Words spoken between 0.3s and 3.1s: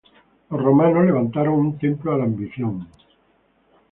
Los romanos levantaron un templo a la ambición.